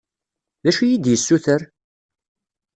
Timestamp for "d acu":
0.63-0.81